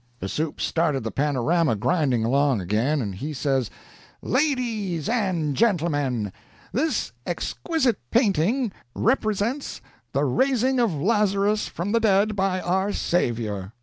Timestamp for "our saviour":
12.61-13.73